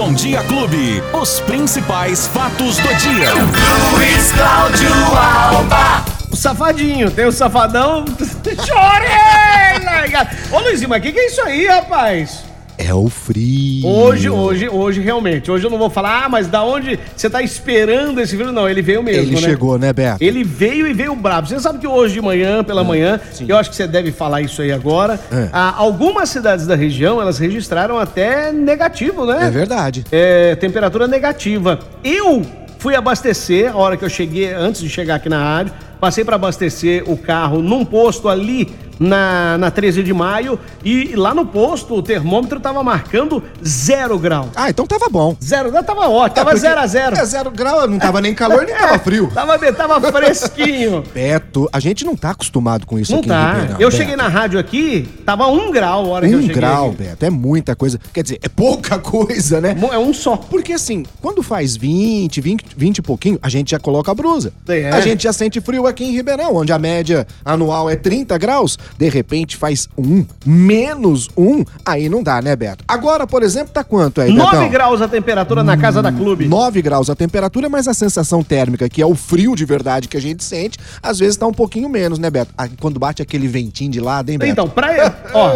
[0.00, 1.02] Bom Dia Clube.
[1.12, 3.34] Os principais fatos do dia.
[3.92, 6.02] Luiz Cláudio Alba.
[6.30, 8.06] O safadinho, tem o safadão.
[8.66, 10.16] Chorei!
[10.50, 12.49] Ô Luizinho, mas o que, que é isso aí, rapaz?
[12.82, 13.86] É o frio.
[13.86, 15.50] Hoje, hoje, hoje, realmente.
[15.50, 18.50] Hoje eu não vou falar, ah, mas da onde você tá esperando esse frio?
[18.50, 19.22] Não, ele veio mesmo.
[19.22, 19.40] Ele né?
[19.40, 20.24] chegou, né, Beto?
[20.24, 21.46] Ele veio e veio brabo.
[21.46, 24.62] Você sabe que hoje de manhã, pela manhã, eu acho que você deve falar isso
[24.62, 25.20] aí agora.
[25.30, 25.50] É.
[25.52, 29.46] ah, algumas cidades da região, elas registraram até negativo, né?
[29.46, 30.04] É verdade.
[30.10, 31.80] É, temperatura negativa.
[32.02, 32.46] Eu
[32.78, 36.36] fui abastecer a hora que eu cheguei, antes de chegar aqui na rádio, passei para
[36.36, 38.68] abastecer o carro num posto ali
[38.98, 44.50] na, na 13 de maio e lá no posto o termômetro tava marcando zero grau.
[44.54, 45.34] Ah, então tava bom.
[45.42, 47.16] Zero, tava ótimo, tava É, zero a zero.
[47.16, 49.30] É, zero grau, não tava nem calor, nem tava frio.
[49.32, 51.02] Tava, tava fresquinho.
[51.14, 53.52] Beto, a gente não tá acostumado com isso Não aqui tá.
[53.52, 53.72] Ribeirão.
[53.80, 53.96] Eu Beto.
[53.96, 56.56] cheguei na rádio aqui, tava um grau a hora que eu Um cheguei.
[56.56, 56.96] grau, aqui.
[57.04, 57.98] Beto, é muita coisa.
[58.12, 59.74] Quer dizer, é pouca coisa, né?
[59.92, 60.36] É um só.
[60.36, 64.52] Porque assim, quando faz 20, 20, 20 e pouquinho, a gente já coloca a brusa.
[64.68, 64.90] É.
[64.90, 68.78] A gente já sente frio aqui em Ribeirão, onde a média anual é 30 graus.
[68.96, 72.84] De repente faz um, menos um, aí não dá, né, Beto?
[72.88, 74.68] Agora, por exemplo, tá quanto aí, 9 Betão?
[74.70, 76.46] graus a temperatura na casa da clube.
[76.48, 80.16] 9 graus a temperatura, mas a sensação térmica, que é o frio de verdade que
[80.16, 82.52] a gente sente, às vezes tá um pouquinho menos, né, Beto?
[82.56, 84.52] Ah, Quando bate aquele ventinho de lado, hein, Beto?
[84.52, 85.14] Então, pra.
[85.34, 85.52] Ó,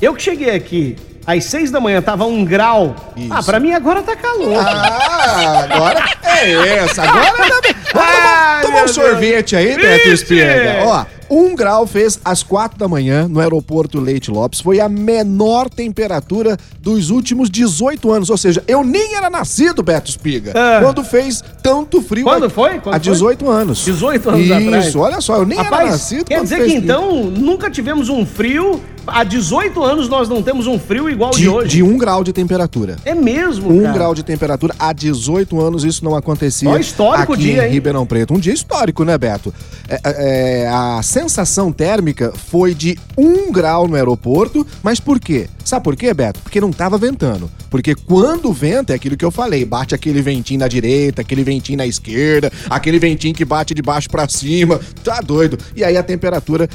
[0.00, 0.96] eu que cheguei aqui
[1.26, 2.94] às 6 da manhã, tava um grau.
[3.16, 3.32] Isso.
[3.32, 4.58] Ah, pra mim agora tá calor.
[4.58, 6.04] Ah, agora
[6.38, 7.02] é essa.
[7.02, 7.32] Agora
[7.94, 10.10] Ai, tomar, tomar meu um sorvete aí, Beto Vixe!
[10.24, 10.82] Espiega.
[10.84, 14.60] Ó, um grau fez às quatro da manhã no aeroporto Leite Lopes.
[14.60, 18.30] Foi a menor temperatura dos últimos 18 anos.
[18.30, 20.80] Ou seja, eu nem era nascido, Beto Espiga, Ah.
[20.82, 22.24] quando fez tanto frio.
[22.24, 22.54] Quando aqui.
[22.54, 22.80] foi?
[22.80, 23.12] Quando Há foi?
[23.12, 23.84] 18 anos.
[23.84, 24.96] 18 anos Isso, atrás.
[24.96, 26.76] olha só, eu nem era Rapaz, nascido quer dizer que frio.
[26.78, 28.80] então nunca tivemos um frio.
[29.06, 31.68] Há 18 anos nós não temos um frio igual de, De, hoje.
[31.68, 32.96] de um grau de temperatura.
[33.04, 33.92] É mesmo, Um cara.
[33.94, 34.74] grau de temperatura.
[34.78, 36.68] Há 18 anos isso não acontecia.
[36.68, 37.72] Ó, histórico aqui dia, em hein?
[37.72, 38.34] Ribeirão Preto.
[38.34, 39.52] Um dia histórico, né, Beto?
[39.88, 45.48] É, é, é, a sensação térmica foi de 1 grau no aeroporto, mas por quê?
[45.64, 46.40] Sabe por quê, Beto?
[46.40, 47.50] Porque não tava ventando.
[47.70, 51.78] Porque quando venta, é aquilo que eu falei, bate aquele ventinho na direita, aquele ventinho
[51.78, 55.58] na esquerda, aquele ventinho que bate de baixo pra cima, tá doido.
[55.74, 56.68] E aí a temperatura,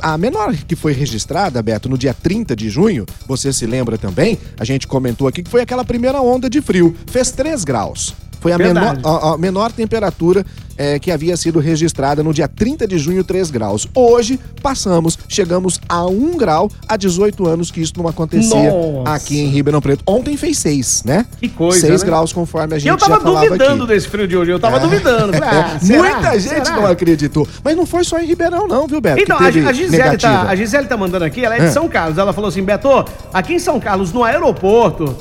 [0.00, 4.38] a menor que foi registrada, Beto, no dia 30 de junho, você se lembra também,
[4.58, 8.14] a gente comentou aqui que foi aquela primeira onda de frio, fez 3 graus.
[8.40, 10.44] Foi a menor, a, a menor temperatura
[10.78, 13.86] é, que havia sido registrada no dia 30 de junho, 3 graus.
[13.94, 19.10] Hoje, passamos, chegamos a 1 grau há 18 anos que isso não acontecia Nossa.
[19.12, 20.02] aqui em Ribeirão Preto.
[20.06, 21.26] Ontem fez 6, né?
[21.40, 22.06] Que coisa, 6 né?
[22.06, 23.92] graus, conforme a gente eu tava já falava duvidando aqui.
[23.92, 24.50] desse frio de hoje.
[24.52, 25.32] Eu tava duvidando.
[25.36, 26.02] Falei, ah, É, será?
[26.02, 26.76] Muita gente Será?
[26.76, 27.48] não acreditou.
[27.64, 29.20] Mas não foi só em Ribeirão, não, viu, Beto?
[29.20, 31.70] Então, a, Gisele tá, a Gisele tá mandando aqui, ela é de É.
[31.70, 32.18] São Carlos.
[32.18, 32.88] Ela falou assim: Beto,
[33.32, 35.16] aqui em São Carlos, no aeroporto,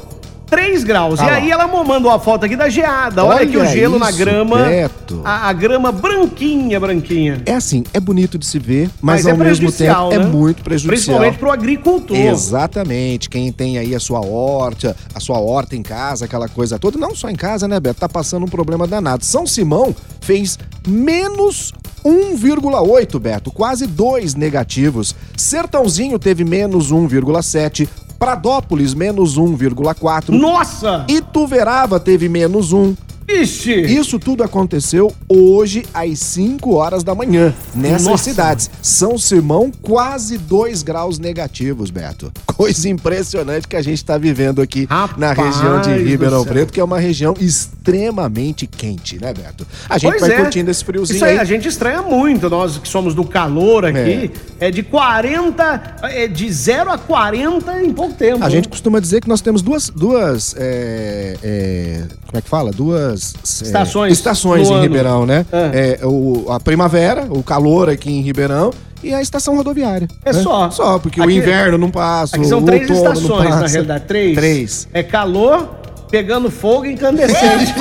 [0.50, 1.19] 3 graus.
[1.19, 3.24] Ah e aí ela mandou a foto aqui da geada.
[3.24, 4.63] Olha, Olha aqui o gelo na isso, grama.
[4.63, 5.22] Beto.
[5.24, 7.41] A, a grama branquinha, branquinha.
[7.46, 10.19] É assim, é bonito de se ver, mas, Mas é ao mesmo tempo prejudicial, é
[10.19, 10.25] né?
[10.25, 10.96] muito prejudicial.
[10.96, 12.18] Principalmente pro agricultor.
[12.18, 13.30] Exatamente.
[13.30, 17.14] Quem tem aí a sua horta, a sua horta em casa, aquela coisa toda, não
[17.14, 18.00] só em casa, né, Beto?
[18.00, 19.25] Tá passando um problema danado.
[19.25, 21.74] São Simão fez menos
[22.06, 25.16] 1,8, Beto, quase 2 negativos.
[25.35, 27.88] Sertãozinho teve menos 1,7.
[28.17, 30.29] Pradópolis, menos 1,4.
[30.29, 31.05] Nossa!
[31.07, 32.95] Ituverava teve menos 1.
[33.30, 33.82] Ixi!
[33.82, 38.24] Isso tudo aconteceu hoje às 5 horas da manhã, nessas Nossa.
[38.24, 38.72] cidades.
[38.82, 42.32] São Simão, quase 2 graus negativos, Beto.
[42.48, 46.46] Coisa impressionante que a gente está vivendo aqui na Rapaz região de Ribeirão.
[46.46, 49.68] Preto, que é uma região extremamente quente, né, Beto?
[49.90, 50.42] A gente Pois vai é.
[50.42, 51.40] curtindo esse friozinho Isso aí, aí.
[51.40, 54.32] a gente estranha muito, nós que somos do calor aqui.
[54.59, 58.44] É, de 40, é de 0 a 40 em pouco tempo.
[58.44, 62.72] A gente costuma dizer que nós temos duas, duas é, é, como é que fala?
[62.72, 64.83] Duas é, Estações estações no em ano.
[64.83, 65.45] Ribeirão, né?
[65.51, 66.00] É.
[66.01, 68.72] É, o, a primavera, o calor aqui em Ribeirão
[69.03, 70.07] e a estação rodoviária.
[70.25, 70.41] É né?
[70.41, 70.69] só.
[70.72, 74.03] Só, porque o Aqui- inverno não passa, Aqui são o três estações, na realidade.
[74.05, 74.35] Três.
[74.35, 74.87] Três.
[74.93, 75.77] É calor,
[76.09, 77.74] pegando fogo e incandescente.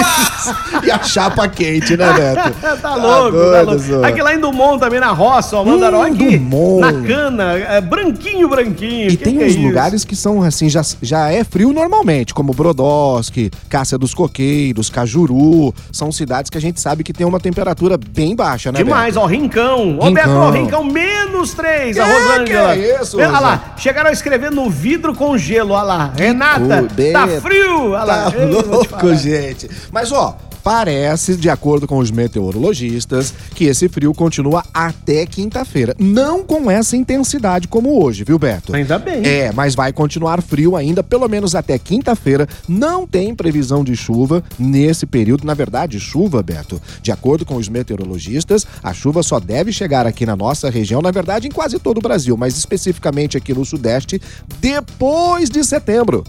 [0.85, 2.53] e a chapa quente, né, Beto?
[2.83, 4.07] tá louco, tá doido, louco.
[4.07, 6.39] Aqui lá em Dumont também, na roça, ó, mandaram Hum, aqui.
[6.39, 6.81] Dumont.
[6.81, 9.09] Na cana, é, branquinho, branquinho.
[9.11, 9.61] E Que tem que é uns isso?
[9.63, 15.75] lugares que são assim, já, já é frio normalmente, como Brodowski, Cássia dos Coqueiros, Cajuru.
[15.93, 19.25] São cidades que a gente sabe que tem uma temperatura bem baixa, né, Demais, Beto?
[19.25, 19.99] ó, Rincão.
[20.01, 20.11] Ô.
[20.11, 22.75] Beto, ó, Rincão, menos três, a Rosângela.
[22.75, 26.13] que é isso, Olha lá, chegaram a escrever no vidro com gelo, olha lá.
[26.17, 28.16] Renata, tá frio, olha lá.
[28.17, 29.69] Tá Ei, louco, gente.
[29.93, 30.37] Mas, ó,
[30.67, 35.95] Parece, de acordo com os meteorologistas, que esse frio continua até quinta-feira.
[35.97, 38.75] Não com essa intensidade como hoje, viu, Beto?
[38.75, 39.25] Ainda bem.
[39.25, 42.49] É, mas vai continuar frio ainda, pelo menos até quinta-feira.
[42.69, 45.47] Não tem previsão de chuva nesse período.
[45.47, 50.27] Na verdade, chuva, Beto, de acordo com os meteorologistas, a chuva só deve chegar aqui
[50.27, 54.21] na nossa região, na verdade, em quase todo o Brasil, mas especificamente aqui no Sudeste,
[54.61, 56.25] depois de setembro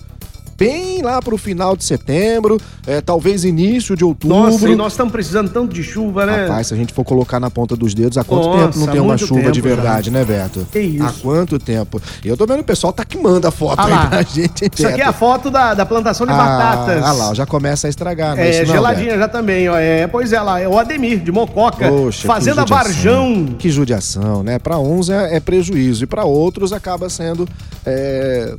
[0.58, 4.36] bem lá pro final de setembro, é, talvez início de outubro.
[4.38, 6.48] Nossa, e nós estamos precisando tanto de chuva, né?
[6.48, 8.88] Rapaz, se a gente for colocar na ponta dos dedos, há quanto Nossa, tempo não
[8.88, 10.12] tem uma chuva de verdade, já.
[10.18, 10.68] né, Beto?
[10.72, 11.04] Que isso.
[11.06, 12.02] Há quanto tempo?
[12.24, 14.08] Eu tô vendo o pessoal tá que manda foto Ah aí lá.
[14.08, 14.70] pra gente.
[14.74, 17.04] Isso aqui é a foto da, da plantação de batatas.
[17.04, 19.20] Ah lá, já começa a estragar, não é, É, não, geladinha Beto?
[19.20, 19.78] já também, ó.
[19.78, 21.88] É, pois é, lá, é o Ademir, de Mococa.
[21.88, 22.66] Poxa, Fazenda.
[22.66, 23.46] Varjão.
[23.58, 24.58] Que judiação, né?
[24.60, 27.48] Pra uns é, é prejuízo e pra outros acaba sendo.
[27.86, 28.56] É...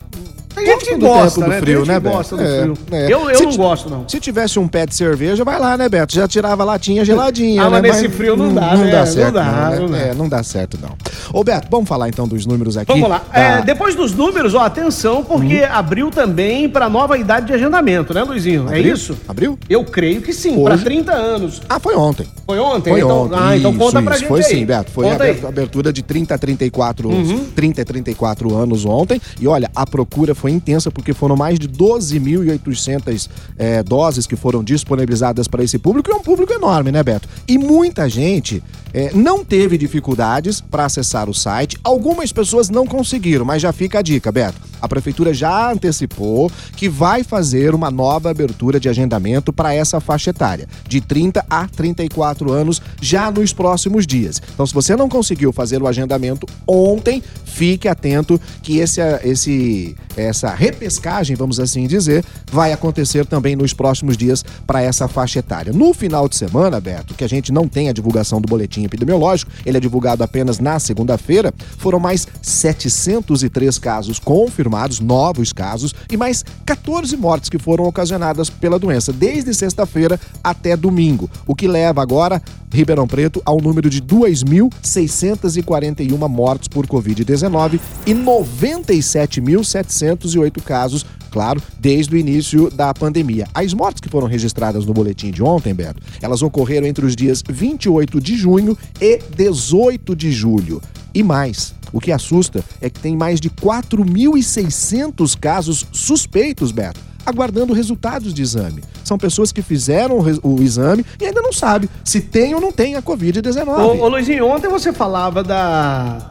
[0.64, 1.56] Tem gente do gosta, tempo né?
[1.56, 2.16] do frio, né, Beto?
[2.16, 2.75] gosta do É, frio.
[2.93, 3.05] é.
[3.12, 4.08] Eu, eu Se não gosto, não.
[4.08, 6.14] Se tivesse um pé de cerveja, vai lá, né, Beto?
[6.14, 7.62] Já tirava a latinha geladinha.
[7.62, 7.88] Ah, mas né?
[7.90, 8.90] nesse frio não dá, Não né?
[8.93, 9.78] dá Não certo, dá, não, né?
[9.81, 9.99] não dá.
[9.99, 10.90] É, não dá certo, não.
[11.32, 12.93] Ô, Beto, vamos falar então dos números aqui.
[12.93, 13.22] Vamos lá.
[13.32, 18.12] da- É, depois dos números, ó, atenção, porque abriu também para nova idade de agendamento,
[18.14, 18.66] né, Luizinho?
[18.72, 19.16] É isso?
[19.28, 19.58] Abriu?
[19.69, 21.62] Eu creio que sim, para 30 anos.
[21.69, 22.26] Ah, foi ontem.
[22.46, 22.90] Foi ontem?
[22.90, 23.37] Foi então, ontem.
[23.38, 24.20] Ah, então Isso, conta pra isso.
[24.20, 24.44] gente Foi aí.
[24.46, 24.90] sim, Beto.
[24.90, 25.40] Foi Conta a aí.
[25.46, 27.44] abertura de 30 a 34, Uhum.
[27.54, 29.20] 30 a 34 anos ontem.
[29.38, 33.28] E olha, a procura foi intensa porque foram mais de 12.800
[33.58, 36.10] eh, doses que foram disponibilizadas para esse público.
[36.10, 37.28] E é um público enorme, né, Beto?
[37.46, 38.62] E muita gente
[38.92, 41.78] eh, não teve dificuldades para acessar o site.
[41.82, 44.67] Algumas pessoas não conseguiram, mas já fica a dica, Beto.
[44.80, 50.30] A prefeitura já antecipou que vai fazer uma nova abertura de agendamento para essa faixa
[50.30, 54.40] etária, de 30 a 34 anos, já nos próximos dias.
[54.54, 60.54] Então, se você não conseguiu fazer o agendamento ontem, fique atento que esse, esse, essa
[60.54, 65.72] repescagem, vamos assim dizer, vai acontecer também nos próximos dias para essa faixa etária.
[65.72, 69.50] No final de semana, Beto, que a gente não tem a divulgação do boletim epidemiológico,
[69.64, 74.67] ele é divulgado apenas na segunda-feira, foram mais 703 casos confirmados,
[75.00, 81.30] novos casos, e mais 14 mortes que foram ocasionadas pela doença, desde sexta-feira até domingo,
[81.46, 82.42] o que leva agora
[82.72, 92.18] Ribeirão Preto ao número de 2.641 mortes por Covid-19 e 97.708 casos, claro, desde o
[92.18, 93.46] início da pandemia.
[93.54, 97.42] As mortes que foram registradas no boletim de ontem, Beto, elas ocorreram entre os dias
[97.48, 100.82] 28 de junho e 18 de julho.
[101.14, 107.75] E mais, o que assusta é que tem mais de 4.600 casos suspeitos, Beto aguardando
[107.75, 108.82] resultados de exame.
[109.05, 112.94] São pessoas que fizeram o, exame e ainda não sabem se tem ou não tem
[112.94, 113.69] a Covid-19.
[113.69, 116.31] Ô, ô Luizinho, ontem você falava da.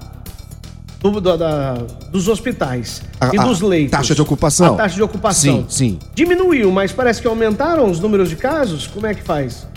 [1.00, 1.74] do- da- da-
[2.12, 3.92] dos hospitais A- e dos leitos.
[3.92, 4.74] taxa de ocupação.
[4.74, 5.66] A taxa de ocupação.
[5.70, 6.00] Sim, sim.
[6.16, 8.88] Diminuiu, mas parece que aumentaram os números de casos?
[8.88, 9.68] Como é que faz?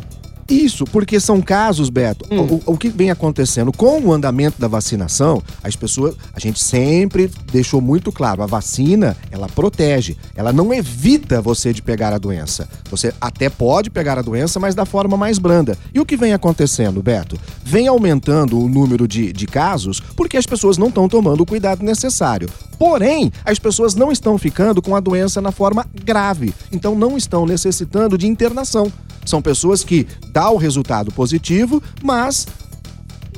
[0.50, 2.26] Isso, porque são casos, Beto.
[2.34, 7.30] O, o que vem acontecendo com o andamento da vacinação, as pessoas, a gente sempre
[7.52, 12.68] deixou muito claro, a vacina, ela protege, ela não evita você de pegar a doença.
[12.90, 15.78] Você até pode pegar a doença, mas da forma mais branda.
[15.94, 17.38] E o que vem acontecendo, Beto?
[17.64, 21.84] Vem aumentando o número de, de casos porque as pessoas não estão tomando o cuidado
[21.84, 22.48] necessário.
[22.78, 27.46] Porém, as pessoas não estão ficando com a doença na forma grave, então não estão
[27.46, 28.90] necessitando de internação.
[29.30, 32.48] São pessoas que dá o resultado positivo, mas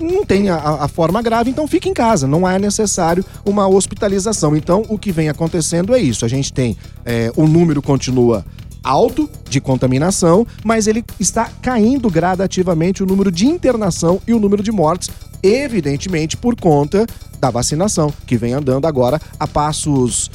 [0.00, 4.56] não tem a, a forma grave, então fica em casa, não é necessário uma hospitalização.
[4.56, 8.42] Então, o que vem acontecendo é isso: a gente tem é, o número continua
[8.82, 14.62] alto de contaminação, mas ele está caindo gradativamente o número de internação e o número
[14.62, 15.10] de mortes,
[15.42, 17.06] evidentemente por conta
[17.38, 20.30] da vacinação, que vem andando agora a passos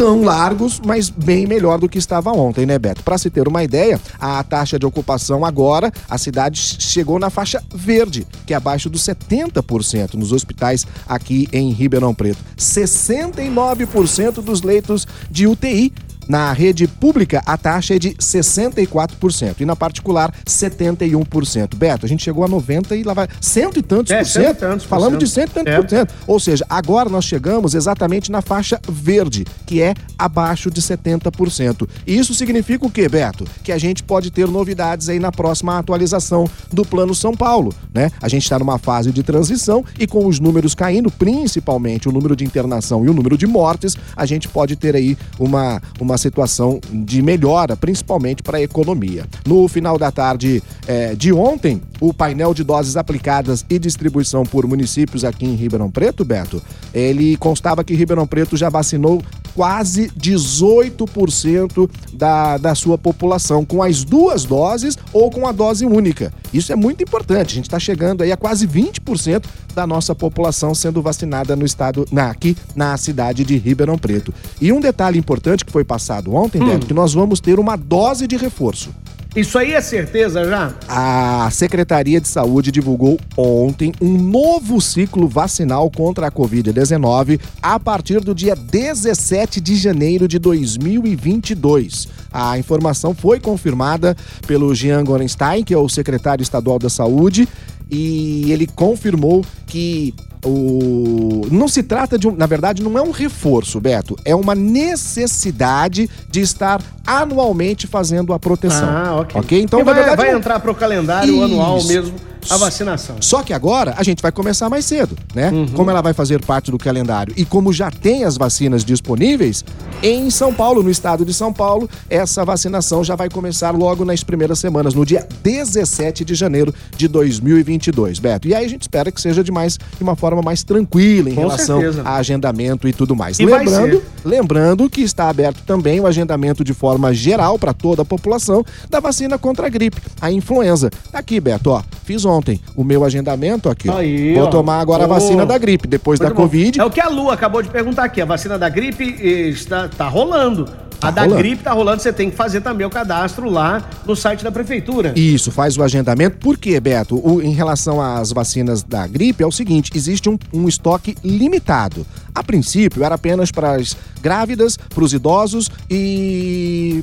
[0.00, 3.02] tão largos, mas bem melhor do que estava ontem, né, Beto?
[3.02, 7.62] Para se ter uma ideia, a taxa de ocupação agora, a cidade chegou na faixa
[7.74, 12.38] verde, que é abaixo dos 70% nos hospitais aqui em Ribeirão Preto.
[12.56, 15.92] 69% dos leitos de UTI
[16.30, 21.74] na rede pública, a taxa é de 64% e na particular, 71%.
[21.76, 24.56] Beto, a gente chegou a 90 e lá vai cento e tantos É, por cento
[24.58, 25.50] tantos por Falamos de cento.
[25.54, 25.80] cento e tantos É.
[25.80, 26.14] por cento.
[26.28, 31.88] Ou seja, agora nós chegamos exatamente na faixa verde, que é abaixo de 70%.
[32.06, 33.44] E isso significa o quê, Beto?
[33.64, 38.08] Que a gente pode ter novidades aí na próxima atualização do Plano São Paulo, né?
[38.22, 42.36] A gente está numa fase de transição e com os números caindo, principalmente o número
[42.36, 46.80] de internação e o número de mortes, a gente pode ter aí uma, uma situação
[46.92, 49.26] de melhora, principalmente para a economia.
[49.46, 54.66] No final da tarde eh, de ontem, o painel de doses aplicadas e distribuição por
[54.66, 56.62] municípios aqui em Ribeirão Preto, Beto,
[56.94, 59.22] ele constava que Ribeirão Preto já vacinou
[59.60, 66.32] quase 18% da, da sua população, com as duas doses ou com a dose única.
[66.50, 67.50] Isso é muito importante.
[67.50, 72.06] A gente está chegando aí a quase 20% da nossa população sendo vacinada no estado,
[72.10, 74.32] na, aqui na cidade de Ribeirão Preto.
[74.62, 76.80] E um detalhe importante que foi passado ontem, hum.
[76.80, 78.88] Que nós vamos ter uma dose de reforço.
[79.34, 80.74] Isso aí é certeza já?
[80.88, 88.18] A Secretaria de Saúde divulgou ontem um novo ciclo vacinal contra a Covid-19 a partir
[88.20, 92.08] do dia 17 de janeiro de 2022.
[92.32, 94.16] A informação foi confirmada
[94.48, 97.48] pelo Jean Gorenstein, que é o secretário estadual da Saúde,
[97.90, 103.10] e ele confirmou que o não se trata de um, na verdade não é um
[103.10, 108.88] reforço, Beto, é uma necessidade de estar anualmente fazendo a proteção.
[108.88, 109.60] Ah, ok.
[109.60, 111.44] Então vai, verdade, vai entrar para o calendário Isso.
[111.44, 113.16] anual mesmo a vacinação.
[113.20, 115.50] Só que agora a gente vai começar mais cedo, né?
[115.50, 115.66] Uhum.
[115.68, 119.64] Como ela vai fazer parte do calendário e como já tem as vacinas disponíveis,
[120.02, 124.24] em São Paulo, no estado de São Paulo, essa vacinação já vai começar logo nas
[124.24, 128.48] primeiras semanas, no dia 17 de janeiro de 2022, Beto.
[128.48, 131.34] E aí a gente espera que seja de mais de uma forma mais tranquila em
[131.34, 132.02] Com relação certeza.
[132.04, 133.38] a agendamento e tudo mais.
[133.38, 138.04] E lembrando, lembrando que está aberto também o agendamento de forma geral para toda a
[138.04, 140.90] população da vacina contra a gripe, a influenza.
[141.12, 142.29] Aqui, Beto, ó, fiz ontem
[142.76, 143.90] o meu agendamento aqui.
[143.90, 144.46] Aí, Vou ó.
[144.46, 146.42] tomar agora a vacina da gripe, depois Muito da bom.
[146.42, 146.80] Covid.
[146.80, 148.20] É o que a Lu acabou de perguntar aqui.
[148.20, 150.66] A vacina da gripe está tá rolando.
[151.00, 151.38] Tá a da rolando.
[151.38, 155.14] gripe tá rolando, você tem que fazer também o cadastro lá no site da prefeitura.
[155.16, 156.36] Isso, faz o agendamento.
[156.36, 157.16] Por quê, Beto?
[157.26, 162.06] O, em relação às vacinas da gripe, é o seguinte: existe um, um estoque limitado.
[162.34, 167.02] A princípio, era apenas para as grávidas, para os idosos e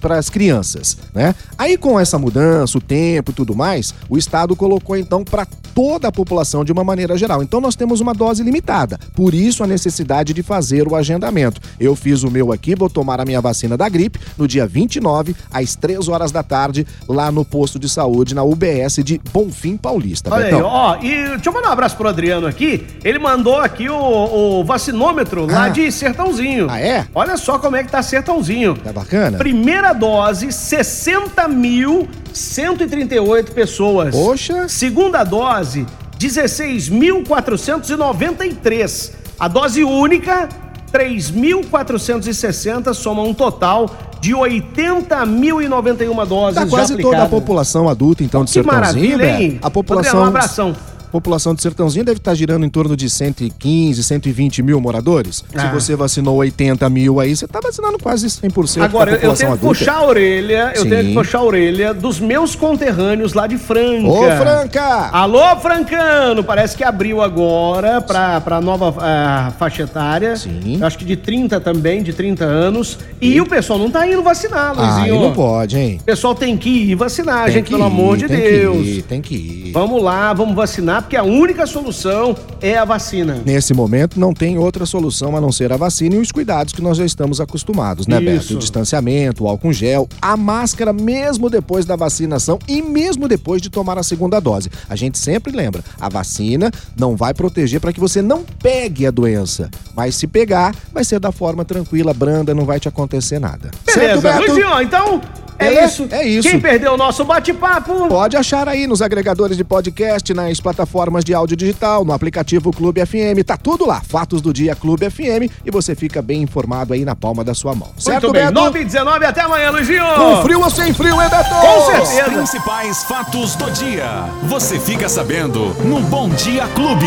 [0.00, 1.34] para as crianças, né?
[1.58, 6.08] Aí, com essa mudança, o tempo e tudo mais, o Estado colocou então para toda
[6.08, 7.42] a população de uma maneira geral.
[7.42, 8.98] Então, nós temos uma dose limitada.
[9.14, 11.60] Por isso, a necessidade de fazer o agendamento.
[11.78, 15.36] Eu fiz o meu aqui, vou tomar a minha vacina da gripe no dia 29,
[15.52, 20.32] às 3 horas da tarde, lá no posto de saúde, na UBS de Bonfim Paulista.
[20.32, 22.86] Olha aí, ó, e deixa eu mandar um abraço pro Adriano aqui.
[23.04, 25.52] Ele mandou aqui o, o vacinômetro ah.
[25.52, 26.68] lá de Sertãozinho.
[26.70, 27.04] Ah, é?
[27.14, 28.76] Olha só como é que tá Sertãozinho.
[28.76, 29.36] Tá bacana?
[29.38, 34.14] Primeira dose, 60 mil 138 pessoas.
[34.14, 34.68] Poxa.
[34.68, 35.84] Segunda dose,
[36.18, 39.12] 16.493.
[39.38, 40.48] A dose única,
[40.92, 46.54] 3.460, soma um total de 80.091 doses.
[46.54, 49.60] Tá quase toda a população adulta, então, de que Sertãozinho, maravilha, hein?
[49.62, 50.20] A população.
[50.20, 50.74] um abração
[51.16, 55.44] população de Sertãozinho deve estar girando em torno de 115, 120 mil moradores.
[55.54, 55.60] Ah.
[55.60, 59.56] Se você vacinou 80 mil aí, você está vacinando quase 100% Agora, da população eu
[59.56, 60.88] tenho que puxar a orelha, eu Sim.
[60.90, 64.08] tenho que puxar a orelha dos meus conterrâneos lá de Franca.
[64.08, 65.10] Ô, Franca!
[65.12, 66.44] Alô, Francano!
[66.44, 70.36] Parece que abriu agora para a nova uh, faixa etária.
[70.36, 70.82] Sim.
[70.82, 72.98] Acho que de 30 também, de 30 anos.
[73.20, 75.18] E, e o pessoal não tá indo vacinar, Luizinho.
[75.18, 75.98] Ah, não pode, hein?
[76.00, 78.76] O pessoal tem que ir vacinar, tem gente, pelo ir, amor de tem Deus.
[78.76, 79.72] Que ir, tem que ir.
[79.72, 83.40] Vamos lá, vamos vacinar porque a única solução é a vacina.
[83.46, 86.82] Nesse momento não tem outra solução a não ser a vacina e os cuidados que
[86.82, 88.48] nós já estamos acostumados, né, Isso.
[88.48, 88.54] Beto?
[88.54, 93.70] O distanciamento, o álcool gel, a máscara mesmo depois da vacinação e mesmo depois de
[93.70, 94.68] tomar a segunda dose.
[94.88, 99.12] A gente sempre lembra, a vacina não vai proteger para que você não pegue a
[99.12, 103.70] doença, mas se pegar, vai ser da forma tranquila, branda, não vai te acontecer nada.
[103.86, 104.52] Beleza, certo, Beto?
[104.52, 105.20] Luizinho, então
[105.58, 106.08] é, é, isso.
[106.10, 106.48] É isso.
[106.48, 108.08] Quem perdeu o nosso bate-papo?
[108.08, 113.04] Pode achar aí nos agregadores de podcast, nas plataformas de áudio digital, no aplicativo Clube
[113.04, 113.44] FM.
[113.44, 114.00] Tá tudo lá.
[114.00, 117.74] Fatos do Dia Clube FM e você fica bem informado aí na palma da sua
[117.74, 117.90] mão.
[117.96, 118.46] Certo, Muito bem.
[118.46, 118.54] Beto?
[118.54, 120.04] 9 e 19, até amanhã, Luizinho.
[120.16, 121.50] Com frio ou sem frio, hein, Beto?
[121.50, 122.28] Com certeza.
[122.28, 124.24] Os principais fatos do dia.
[124.44, 127.06] Você fica sabendo no Bom Dia Clube.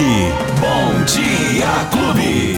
[0.59, 2.57] Bom Dia Clube.